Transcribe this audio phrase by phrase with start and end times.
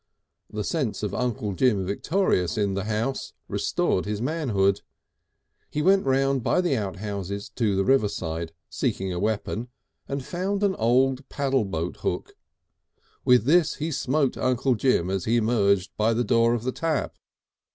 [0.49, 4.81] The sense of Uncle Jim victorious in the house restored his manhood.
[5.69, 9.67] He went round by the outhouses to the riverside, seeking a weapon,
[10.07, 12.33] and found an old paddle boat hook.
[13.23, 17.15] With this he smote Uncle Jim as he emerged by the door of the tap.